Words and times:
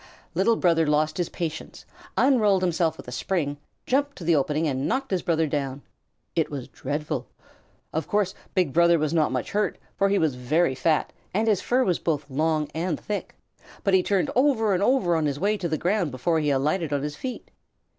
Little 0.33 0.55
Brother 0.55 0.87
lost 0.87 1.17
his 1.19 1.29
patience, 1.29 1.85
unrolled 2.17 2.63
himself 2.63 2.97
with 2.97 3.07
a 3.07 3.11
spring, 3.11 3.57
jumped 3.85 4.15
to 4.17 4.23
the 4.23 4.35
opening, 4.35 4.67
and 4.67 4.87
knocked 4.87 5.11
his 5.11 5.21
brother 5.21 5.45
down. 5.45 5.83
It 6.35 6.49
was 6.49 6.67
dreadful. 6.69 7.27
Of 7.93 8.07
course 8.07 8.33
Big 8.55 8.73
Brother 8.73 8.97
was 8.97 9.13
not 9.13 9.31
much 9.31 9.51
hurt, 9.51 9.77
for 9.95 10.09
he 10.09 10.17
was 10.17 10.33
very 10.33 10.73
fat 10.73 11.13
and 11.35 11.47
his 11.47 11.61
fur 11.61 11.83
was 11.83 11.99
both 11.99 12.31
long 12.31 12.67
and 12.73 12.99
thick, 12.99 13.35
but 13.83 13.93
he 13.93 14.01
turned 14.01 14.31
over 14.35 14.73
and 14.73 14.81
over 14.81 15.15
on 15.15 15.27
his 15.27 15.39
way 15.39 15.55
to 15.55 15.69
the 15.69 15.77
ground 15.77 16.09
before 16.09 16.39
he 16.39 16.49
alighted 16.49 16.91
on 16.91 17.03
his 17.03 17.15
feet. 17.15 17.51